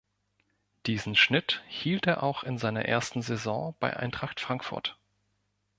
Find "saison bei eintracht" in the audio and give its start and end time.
3.21-4.39